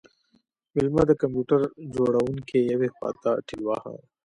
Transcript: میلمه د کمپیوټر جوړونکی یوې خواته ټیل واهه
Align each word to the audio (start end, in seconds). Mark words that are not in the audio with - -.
میلمه 0.73 1.03
د 1.07 1.11
کمپیوټر 1.21 1.61
جوړونکی 1.95 2.59
یوې 2.71 2.89
خواته 2.95 3.31
ټیل 3.47 3.61
واهه 3.65 3.95